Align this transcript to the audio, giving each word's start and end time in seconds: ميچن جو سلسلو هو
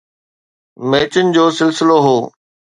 ميچن 0.89 1.25
جو 1.35 1.45
سلسلو 1.57 1.97
هو 2.05 2.17